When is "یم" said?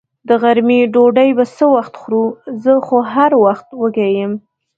4.17-4.33